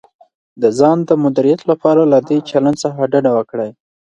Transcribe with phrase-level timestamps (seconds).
[0.61, 3.69] د ځان د مدیریت لپاره له دې چلند څخه ډډه وکړئ: